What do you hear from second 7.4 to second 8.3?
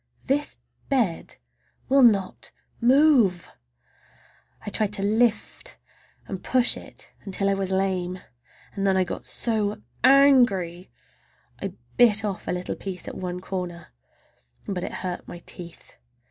I was lame,